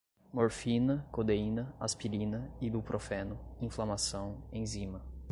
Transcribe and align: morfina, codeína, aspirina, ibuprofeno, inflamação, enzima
morfina, 0.33 1.07
codeína, 1.11 1.75
aspirina, 1.79 2.49
ibuprofeno, 2.59 3.39
inflamação, 3.61 4.41
enzima 4.51 5.05